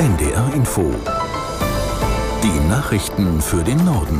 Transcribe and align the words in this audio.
NDR 0.00 0.54
Info. 0.54 0.94
Die 2.42 2.68
Nachrichten 2.70 3.42
für 3.42 3.62
den 3.62 3.84
Norden. 3.84 4.18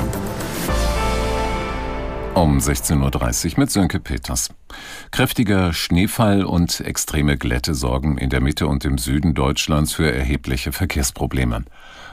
Um 2.34 2.58
16.30 2.58 3.52
Uhr 3.52 3.60
mit 3.60 3.70
Sönke 3.70 3.98
Peters. 3.98 4.50
Kräftiger 5.10 5.72
Schneefall 5.72 6.44
und 6.44 6.80
extreme 6.80 7.38
Glätte 7.38 7.72
sorgen 7.72 8.18
in 8.18 8.28
der 8.28 8.42
Mitte 8.42 8.66
und 8.66 8.84
im 8.84 8.98
Süden 8.98 9.32
Deutschlands 9.32 9.94
für 9.94 10.12
erhebliche 10.12 10.72
Verkehrsprobleme. 10.72 11.64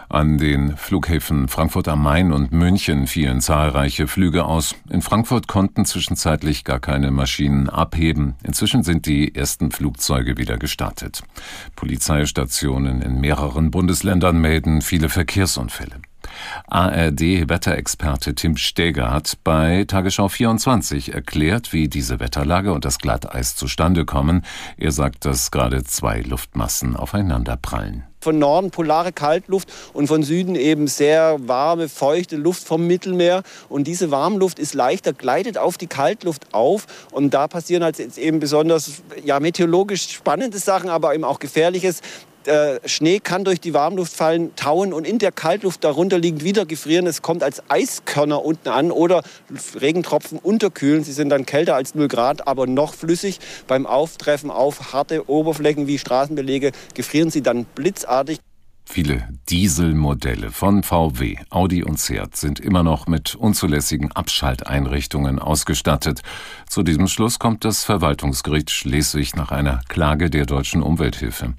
An 0.09 0.37
den 0.37 0.77
Flughäfen 0.77 1.49
Frankfurt 1.49 1.89
am 1.89 2.01
Main 2.01 2.31
und 2.31 2.53
München 2.53 3.07
fielen 3.07 3.41
zahlreiche 3.41 4.07
Flüge 4.07 4.45
aus. 4.45 4.73
In 4.89 5.01
Frankfurt 5.01 5.47
konnten 5.47 5.83
zwischenzeitlich 5.83 6.63
gar 6.63 6.79
keine 6.79 7.11
Maschinen 7.11 7.69
abheben. 7.69 8.35
Inzwischen 8.43 8.83
sind 8.83 9.05
die 9.05 9.35
ersten 9.35 9.69
Flugzeuge 9.71 10.37
wieder 10.37 10.57
gestartet. 10.57 11.23
Polizeistationen 11.75 13.01
in 13.01 13.19
mehreren 13.19 13.69
Bundesländern 13.69 14.39
melden 14.39 14.81
viele 14.81 15.09
Verkehrsunfälle. 15.09 15.95
ARD-Wetterexperte 16.67 18.35
Tim 18.35 18.57
Steger 18.57 19.11
hat 19.11 19.37
bei 19.43 19.85
Tagesschau 19.87 20.27
24 20.27 21.13
erklärt, 21.13 21.73
wie 21.73 21.87
diese 21.87 22.19
Wetterlage 22.19 22.73
und 22.73 22.85
das 22.85 22.99
Glatteis 22.99 23.55
zustande 23.55 24.05
kommen. 24.05 24.43
Er 24.77 24.91
sagt, 24.91 25.25
dass 25.25 25.51
gerade 25.51 25.83
zwei 25.83 26.21
Luftmassen 26.21 26.95
aufeinanderprallen 26.95 28.03
von 28.19 28.39
Norden 28.39 28.71
polare 28.71 29.13
Kaltluft 29.13 29.71
und 29.93 30.07
von 30.07 30.21
Süden 30.21 30.55
eben 30.55 30.87
sehr 30.87 31.37
warme, 31.47 31.87
feuchte 31.87 32.35
Luft 32.35 32.67
vom 32.67 32.85
Mittelmeer. 32.85 33.43
Und 33.69 33.85
diese 33.85 34.11
Warmluft 34.11 34.59
ist 34.59 34.73
leichter, 34.73 35.13
gleitet 35.13 35.57
auf 35.57 35.77
die 35.77 35.87
Kaltluft 35.87 36.53
auf. 36.53 36.87
Und 37.11 37.33
da 37.33 37.47
passieren 37.47 37.83
halt 37.83 37.99
jetzt 37.99 38.17
eben 38.17 38.39
besonders 38.39 39.01
ja, 39.23 39.39
meteorologisch 39.39 40.09
spannende 40.09 40.57
Sachen, 40.57 40.89
aber 40.89 41.15
eben 41.15 41.23
auch 41.23 41.39
gefährliches 41.39 42.01
äh, 42.47 42.79
Schnee 42.85 43.19
kann 43.19 43.43
durch 43.43 43.59
die 43.59 43.73
Warmluft 43.73 44.13
fallen, 44.13 44.55
tauen 44.55 44.93
und 44.93 45.05
in 45.05 45.19
der 45.19 45.31
Kaltluft 45.31 45.83
darunter 45.83 46.17
liegend 46.17 46.43
wieder 46.43 46.65
gefrieren. 46.65 47.05
Es 47.05 47.21
kommt 47.21 47.43
als 47.43 47.61
Eiskörner 47.69 48.43
unten 48.43 48.69
an 48.69 48.91
oder 48.91 49.23
Regentropfen 49.75 50.39
unterkühlen. 50.39 51.03
Sie 51.03 51.13
sind 51.13 51.29
dann 51.29 51.45
kälter 51.45 51.75
als 51.75 51.95
0 51.95 52.07
Grad, 52.07 52.47
aber 52.47 52.67
noch 52.67 52.93
flüssig. 52.93 53.39
Beim 53.67 53.85
Auftreffen 53.85 54.49
auf 54.49 54.93
harte 54.93 55.29
Oberflächen 55.29 55.87
wie 55.87 55.99
Straßenbelege 55.99 56.71
gefrieren 56.93 57.29
sie 57.29 57.41
dann 57.41 57.65
blitzartig. 57.65 58.39
Viele 58.89 59.27
Dieselmodelle 59.49 60.49
von 60.49 60.81
VW, 60.81 61.35
Audi 61.49 61.83
und 61.83 61.99
Seat 61.99 62.37
sind 62.37 62.59
immer 62.61 62.83
noch 62.83 63.05
mit 63.05 63.35
unzulässigen 63.35 64.13
Abschalteinrichtungen 64.13 65.39
ausgestattet. 65.39 66.21
Zu 66.69 66.83
diesem 66.83 67.07
Schluss 67.07 67.37
kommt 67.37 67.65
das 67.65 67.83
Verwaltungsgericht 67.83 68.71
Schleswig 68.71 69.35
nach 69.35 69.51
einer 69.51 69.81
Klage 69.89 70.29
der 70.29 70.45
deutschen 70.45 70.81
Umwelthilfe. 70.81 71.53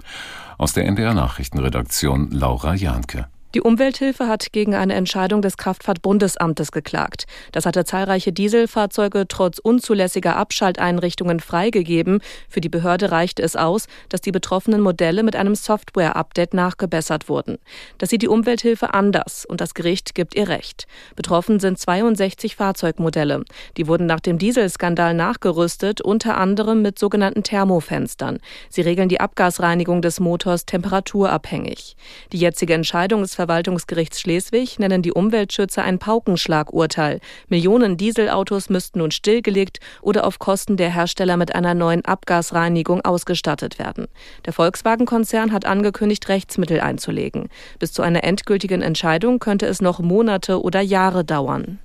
Aus 0.56 0.72
der 0.72 0.86
NDR 0.86 1.12
Nachrichtenredaktion 1.12 2.30
Laura 2.30 2.74
Jahnke. 2.74 3.28
Die 3.54 3.62
Umwelthilfe 3.62 4.28
hat 4.28 4.52
gegen 4.52 4.74
eine 4.74 4.92
Entscheidung 4.92 5.40
des 5.40 5.56
Kraftfahrtbundesamtes 5.56 6.70
geklagt. 6.70 7.24
Das 7.52 7.64
hatte 7.64 7.86
zahlreiche 7.86 8.30
Dieselfahrzeuge 8.30 9.24
trotz 9.26 9.58
unzulässiger 9.58 10.36
Abschalteinrichtungen 10.36 11.40
freigegeben. 11.40 12.20
Für 12.50 12.60
die 12.60 12.68
Behörde 12.68 13.10
reichte 13.10 13.42
es 13.42 13.56
aus, 13.56 13.86
dass 14.10 14.20
die 14.20 14.32
betroffenen 14.32 14.82
Modelle 14.82 15.22
mit 15.22 15.34
einem 15.34 15.54
Software-Update 15.54 16.52
nachgebessert 16.52 17.30
wurden. 17.30 17.56
Das 17.96 18.10
sieht 18.10 18.20
die 18.20 18.28
Umwelthilfe 18.28 18.92
anders 18.92 19.46
und 19.46 19.62
das 19.62 19.72
Gericht 19.72 20.14
gibt 20.14 20.34
ihr 20.34 20.48
Recht. 20.48 20.86
Betroffen 21.16 21.58
sind 21.58 21.78
62 21.78 22.54
Fahrzeugmodelle. 22.54 23.44
Die 23.78 23.86
wurden 23.86 24.04
nach 24.04 24.20
dem 24.20 24.36
Dieselskandal 24.36 25.14
nachgerüstet, 25.14 26.02
unter 26.02 26.36
anderem 26.36 26.82
mit 26.82 26.98
sogenannten 26.98 27.44
Thermofenstern. 27.44 28.40
Sie 28.68 28.82
regeln 28.82 29.08
die 29.08 29.20
Abgasreinigung 29.20 30.02
des 30.02 30.20
Motors 30.20 30.66
temperaturabhängig. 30.66 31.96
Die 32.32 32.38
jetzige 32.38 32.74
Entscheidung 32.74 33.22
ist 33.22 33.37
Verwaltungsgerichts 33.38 34.20
Schleswig 34.20 34.80
nennen 34.80 35.00
die 35.00 35.12
Umweltschützer 35.12 35.84
ein 35.84 36.00
Paukenschlagurteil. 36.00 37.20
Millionen 37.48 37.96
Dieselautos 37.96 38.68
müssten 38.68 38.98
nun 38.98 39.12
stillgelegt 39.12 39.78
oder 40.02 40.26
auf 40.26 40.40
Kosten 40.40 40.76
der 40.76 40.92
Hersteller 40.92 41.36
mit 41.36 41.54
einer 41.54 41.74
neuen 41.74 42.04
Abgasreinigung 42.04 43.02
ausgestattet 43.02 43.78
werden. 43.78 44.08
Der 44.44 44.52
Volkswagen-Konzern 44.52 45.52
hat 45.52 45.66
angekündigt, 45.66 46.28
Rechtsmittel 46.28 46.80
einzulegen. 46.80 47.48
Bis 47.78 47.92
zu 47.92 48.02
einer 48.02 48.24
endgültigen 48.24 48.82
Entscheidung 48.82 49.38
könnte 49.38 49.66
es 49.66 49.80
noch 49.80 50.00
Monate 50.00 50.60
oder 50.60 50.80
Jahre 50.80 51.24
dauern. 51.24 51.78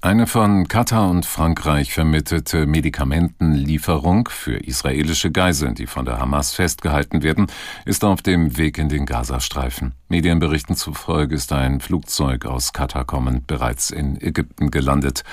Eine 0.00 0.28
von 0.28 0.68
Katar 0.68 1.10
und 1.10 1.26
Frankreich 1.26 1.92
vermittelte 1.92 2.66
Medikamentenlieferung 2.66 4.28
für 4.28 4.54
israelische 4.54 5.32
Geiseln, 5.32 5.74
die 5.74 5.88
von 5.88 6.04
der 6.04 6.20
Hamas 6.20 6.54
festgehalten 6.54 7.24
werden, 7.24 7.48
ist 7.84 8.04
auf 8.04 8.22
dem 8.22 8.56
Weg 8.56 8.78
in 8.78 8.88
den 8.88 9.06
Gazastreifen. 9.06 9.94
Medienberichten 10.08 10.76
zufolge 10.76 11.34
ist 11.34 11.52
ein 11.52 11.80
Flugzeug 11.80 12.46
aus 12.46 12.72
Katar 12.72 13.06
kommend 13.06 13.48
bereits 13.48 13.90
in 13.90 14.20
Ägypten 14.20 14.70
gelandet. 14.70 15.24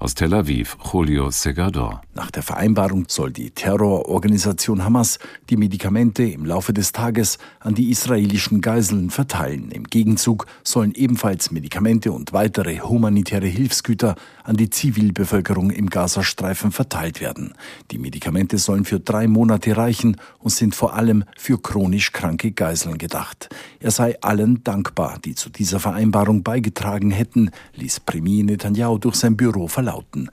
Aus 0.00 0.14
Tel 0.14 0.34
Aviv, 0.34 0.76
Julio 0.92 1.30
Segador. 1.30 2.02
Nach 2.14 2.30
der 2.30 2.44
Vereinbarung 2.44 3.06
soll 3.08 3.32
die 3.32 3.50
Terrororganisation 3.50 4.84
Hamas 4.84 5.18
die 5.50 5.56
Medikamente 5.56 6.24
im 6.24 6.44
Laufe 6.44 6.72
des 6.72 6.92
Tages 6.92 7.38
an 7.58 7.74
die 7.74 7.90
israelischen 7.90 8.60
Geiseln 8.60 9.10
verteilen. 9.10 9.70
Im 9.72 9.84
Gegenzug 9.84 10.46
sollen 10.62 10.92
ebenfalls 10.92 11.50
Medikamente 11.50 12.12
und 12.12 12.32
weitere 12.32 12.78
humanitäre 12.78 13.46
Hilfsgüter 13.46 14.07
an 14.44 14.56
die 14.56 14.70
Zivilbevölkerung 14.70 15.70
im 15.70 15.90
Gazastreifen 15.90 16.70
verteilt 16.72 17.20
werden. 17.20 17.54
Die 17.90 17.98
Medikamente 17.98 18.58
sollen 18.58 18.84
für 18.84 19.00
drei 19.00 19.26
Monate 19.26 19.76
reichen 19.76 20.16
und 20.38 20.50
sind 20.50 20.74
vor 20.74 20.94
allem 20.94 21.24
für 21.36 21.60
chronisch 21.60 22.12
kranke 22.12 22.52
Geiseln 22.52 22.98
gedacht. 22.98 23.48
Er 23.80 23.90
sei 23.90 24.16
allen 24.20 24.62
dankbar, 24.64 25.18
die 25.24 25.34
zu 25.34 25.50
dieser 25.50 25.80
Vereinbarung 25.80 26.42
beigetragen 26.42 27.10
hätten, 27.10 27.50
ließ 27.74 28.00
Premier 28.00 28.44
Netanyahu 28.44 28.98
durch 28.98 29.16
sein 29.16 29.36
Büro 29.36 29.66
verlauten 29.68 29.88
lauten. 29.88 30.30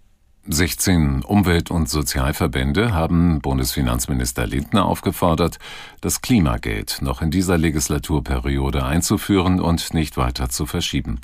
16 0.47 1.24
Umwelt- 1.24 1.72
und 1.72 1.90
Sozialverbände 1.90 2.94
haben 2.94 3.42
Bundesfinanzminister 3.42 4.46
Lindner 4.46 4.86
aufgefordert, 4.86 5.57
das 6.02 6.22
Klimageld 6.22 7.00
noch 7.02 7.24
in 7.24 7.31
dieser 7.31 7.57
Legislaturperiode 7.57 8.86
einzuführen 8.86 9.59
und 9.59 9.96
nicht 9.96 10.18
weiter 10.18 10.50
zu 10.50 10.68
verschieben. 10.68 11.19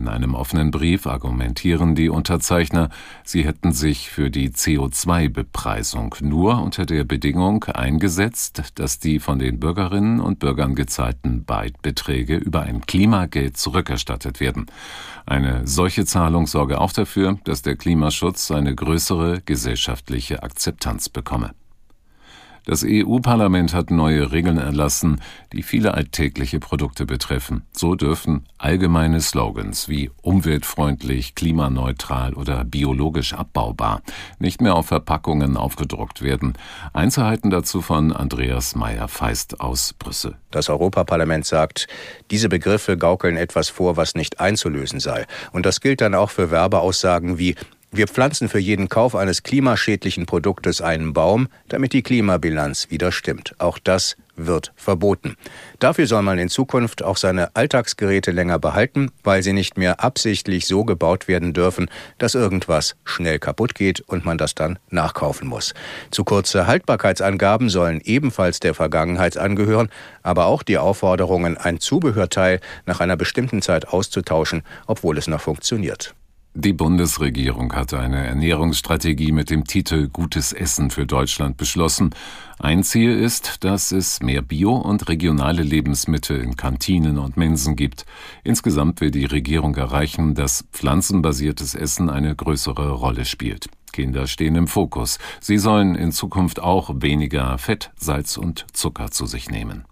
In 0.00 0.08
einem 0.08 0.34
offenen 0.34 0.70
Brief 0.70 1.06
argumentieren 1.06 1.94
die 1.94 2.08
Unterzeichner, 2.08 2.88
sie 3.22 3.44
hätten 3.44 3.72
sich 3.72 4.08
für 4.08 4.30
die 4.30 4.48
CO2-Bepreisung 4.48 6.14
nur 6.22 6.62
unter 6.62 6.86
der 6.86 7.04
Bedingung 7.04 7.64
eingesetzt, 7.64 8.62
dass 8.76 8.98
die 8.98 9.18
von 9.18 9.38
den 9.38 9.60
Bürgerinnen 9.60 10.20
und 10.20 10.38
Bürgern 10.38 10.74
gezahlten 10.74 11.44
Beitbeträge 11.44 12.36
über 12.36 12.62
ein 12.62 12.80
Klimageld 12.80 13.58
zurückerstattet 13.58 14.40
werden. 14.40 14.64
Eine 15.26 15.66
solche 15.66 16.06
Zahlung 16.06 16.46
sorge 16.46 16.80
auch 16.80 16.94
dafür, 16.94 17.38
dass 17.44 17.60
der 17.60 17.76
Klimaschutz 17.76 18.50
eine 18.50 18.74
größere 18.74 19.42
gesellschaftliche 19.44 20.42
Akzeptanz 20.42 21.10
bekomme. 21.10 21.50
Das 22.70 22.84
EU-Parlament 22.86 23.74
hat 23.74 23.90
neue 23.90 24.30
Regeln 24.30 24.56
erlassen, 24.56 25.20
die 25.52 25.64
viele 25.64 25.94
alltägliche 25.94 26.60
Produkte 26.60 27.04
betreffen. 27.04 27.64
So 27.72 27.96
dürfen 27.96 28.46
allgemeine 28.58 29.20
Slogans 29.20 29.88
wie 29.88 30.12
umweltfreundlich, 30.22 31.34
klimaneutral 31.34 32.32
oder 32.34 32.62
biologisch 32.64 33.34
abbaubar 33.34 34.02
nicht 34.38 34.60
mehr 34.60 34.76
auf 34.76 34.86
Verpackungen 34.86 35.56
aufgedruckt 35.56 36.22
werden. 36.22 36.52
Einzelheiten 36.92 37.50
dazu 37.50 37.82
von 37.82 38.12
Andreas 38.12 38.76
Meyer-Feist 38.76 39.60
aus 39.60 39.92
Brüssel. 39.94 40.36
Das 40.52 40.68
Europaparlament 40.68 41.46
sagt, 41.46 41.88
diese 42.30 42.48
Begriffe 42.48 42.96
gaukeln 42.96 43.36
etwas 43.36 43.68
vor, 43.68 43.96
was 43.96 44.14
nicht 44.14 44.38
einzulösen 44.38 45.00
sei. 45.00 45.26
Und 45.50 45.66
das 45.66 45.80
gilt 45.80 46.00
dann 46.00 46.14
auch 46.14 46.30
für 46.30 46.52
Werbeaussagen 46.52 47.36
wie 47.36 47.56
wir 47.92 48.06
pflanzen 48.06 48.48
für 48.48 48.58
jeden 48.58 48.88
Kauf 48.88 49.16
eines 49.16 49.42
klimaschädlichen 49.42 50.26
Produktes 50.26 50.80
einen 50.80 51.12
Baum, 51.12 51.48
damit 51.68 51.92
die 51.92 52.02
Klimabilanz 52.02 52.90
wieder 52.90 53.10
stimmt. 53.10 53.54
Auch 53.58 53.78
das 53.78 54.16
wird 54.36 54.72
verboten. 54.76 55.36
Dafür 55.80 56.06
soll 56.06 56.22
man 56.22 56.38
in 56.38 56.48
Zukunft 56.48 57.02
auch 57.02 57.16
seine 57.16 57.54
Alltagsgeräte 57.56 58.30
länger 58.30 58.58
behalten, 58.58 59.10
weil 59.22 59.42
sie 59.42 59.52
nicht 59.52 59.76
mehr 59.76 60.02
absichtlich 60.02 60.66
so 60.66 60.84
gebaut 60.84 61.28
werden 61.28 61.52
dürfen, 61.52 61.90
dass 62.18 62.34
irgendwas 62.34 62.96
schnell 63.04 63.38
kaputt 63.38 63.74
geht 63.74 64.00
und 64.00 64.24
man 64.24 64.38
das 64.38 64.54
dann 64.54 64.78
nachkaufen 64.90 65.48
muss. 65.48 65.74
Zu 66.10 66.24
kurze 66.24 66.66
Haltbarkeitsangaben 66.66 67.68
sollen 67.68 68.00
ebenfalls 68.02 68.60
der 68.60 68.74
Vergangenheit 68.74 69.36
angehören, 69.36 69.90
aber 70.22 70.46
auch 70.46 70.62
die 70.62 70.78
Aufforderungen, 70.78 71.56
ein 71.56 71.80
Zubehörteil 71.80 72.60
nach 72.86 73.00
einer 73.00 73.16
bestimmten 73.16 73.62
Zeit 73.62 73.88
auszutauschen, 73.88 74.62
obwohl 74.86 75.18
es 75.18 75.26
noch 75.26 75.40
funktioniert. 75.40 76.14
Die 76.54 76.72
Bundesregierung 76.72 77.72
hatte 77.74 78.00
eine 78.00 78.26
Ernährungsstrategie 78.26 79.30
mit 79.30 79.50
dem 79.50 79.64
Titel 79.64 80.08
Gutes 80.08 80.52
Essen 80.52 80.90
für 80.90 81.06
Deutschland 81.06 81.56
beschlossen. 81.56 82.10
Ein 82.58 82.82
Ziel 82.82 83.16
ist, 83.16 83.62
dass 83.62 83.92
es 83.92 84.20
mehr 84.20 84.42
Bio- 84.42 84.74
und 84.74 85.08
regionale 85.08 85.62
Lebensmittel 85.62 86.40
in 86.40 86.56
Kantinen 86.56 87.18
und 87.18 87.36
Mensen 87.36 87.76
gibt. 87.76 88.04
Insgesamt 88.42 89.00
will 89.00 89.12
die 89.12 89.26
Regierung 89.26 89.76
erreichen, 89.76 90.34
dass 90.34 90.64
pflanzenbasiertes 90.72 91.76
Essen 91.76 92.10
eine 92.10 92.34
größere 92.34 92.90
Rolle 92.90 93.26
spielt. 93.26 93.68
Kinder 93.92 94.26
stehen 94.26 94.56
im 94.56 94.66
Fokus. 94.66 95.20
Sie 95.40 95.58
sollen 95.58 95.94
in 95.94 96.10
Zukunft 96.10 96.58
auch 96.58 96.90
weniger 96.96 97.58
Fett, 97.58 97.92
Salz 97.96 98.36
und 98.36 98.66
Zucker 98.72 99.12
zu 99.12 99.26
sich 99.26 99.50
nehmen. 99.50 99.84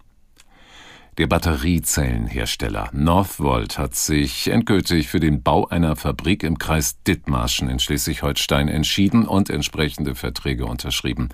Der 1.19 1.26
Batteriezellenhersteller 1.26 2.91
Northvolt 2.93 3.76
hat 3.76 3.97
sich 3.97 4.47
endgültig 4.47 5.09
für 5.09 5.19
den 5.19 5.43
Bau 5.43 5.67
einer 5.67 5.97
Fabrik 5.97 6.44
im 6.44 6.59
Kreis 6.59 7.03
Dithmarschen 7.03 7.69
in 7.69 7.81
Schleswig-Holstein 7.81 8.69
entschieden 8.69 9.26
und 9.26 9.50
entsprechende 9.50 10.15
Verträge 10.15 10.65
unterschrieben. 10.65 11.31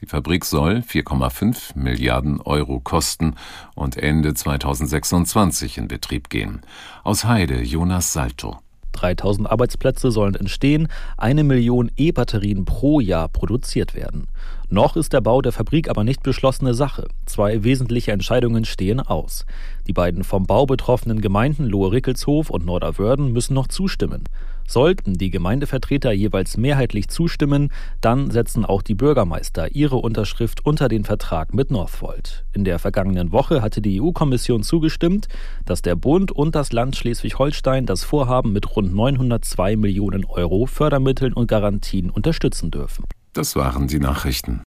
Die 0.00 0.06
Fabrik 0.06 0.44
soll 0.44 0.78
4,5 0.78 1.78
Milliarden 1.78 2.40
Euro 2.40 2.80
kosten 2.80 3.36
und 3.76 3.96
Ende 3.96 4.34
2026 4.34 5.78
in 5.78 5.86
Betrieb 5.86 6.30
gehen. 6.30 6.62
Aus 7.04 7.24
Heide 7.24 7.62
Jonas 7.62 8.12
Salto. 8.12 8.58
3000 9.00 9.50
Arbeitsplätze 9.50 10.10
sollen 10.10 10.34
entstehen, 10.34 10.88
eine 11.16 11.44
Million 11.44 11.90
E-Batterien 11.96 12.64
pro 12.64 13.00
Jahr 13.00 13.28
produziert 13.28 13.94
werden. 13.94 14.26
Noch 14.70 14.96
ist 14.96 15.12
der 15.12 15.22
Bau 15.22 15.40
der 15.40 15.52
Fabrik 15.52 15.88
aber 15.88 16.04
nicht 16.04 16.22
beschlossene 16.22 16.74
Sache. 16.74 17.08
Zwei 17.24 17.64
wesentliche 17.64 18.12
Entscheidungen 18.12 18.64
stehen 18.64 19.00
aus. 19.00 19.46
Die 19.88 19.94
beiden 19.94 20.22
vom 20.22 20.44
Bau 20.44 20.66
betroffenen 20.66 21.22
Gemeinden 21.22 21.64
Lohe-Rickelshof 21.64 22.50
und 22.50 22.66
Norderwörden 22.66 23.32
müssen 23.32 23.54
noch 23.54 23.68
zustimmen. 23.68 24.24
Sollten 24.66 25.14
die 25.14 25.30
Gemeindevertreter 25.30 26.12
jeweils 26.12 26.58
mehrheitlich 26.58 27.08
zustimmen, 27.08 27.72
dann 28.02 28.30
setzen 28.30 28.66
auch 28.66 28.82
die 28.82 28.94
Bürgermeister 28.94 29.74
ihre 29.74 29.96
Unterschrift 29.96 30.66
unter 30.66 30.88
den 30.88 31.04
Vertrag 31.04 31.54
mit 31.54 31.70
Northvolt. 31.70 32.44
In 32.52 32.64
der 32.64 32.78
vergangenen 32.78 33.32
Woche 33.32 33.62
hatte 33.62 33.80
die 33.80 34.02
EU-Kommission 34.02 34.62
zugestimmt, 34.62 35.26
dass 35.64 35.80
der 35.80 35.96
Bund 35.96 36.32
und 36.32 36.54
das 36.54 36.70
Land 36.70 36.96
Schleswig-Holstein 36.96 37.86
das 37.86 38.04
Vorhaben 38.04 38.52
mit 38.52 38.76
rund 38.76 38.94
902 38.94 39.76
Millionen 39.76 40.26
Euro 40.26 40.66
Fördermitteln 40.66 41.32
und 41.32 41.46
Garantien 41.46 42.10
unterstützen 42.10 42.70
dürfen. 42.70 43.04
Das 43.32 43.56
waren 43.56 43.88
die 43.88 44.00
Nachrichten. 44.00 44.62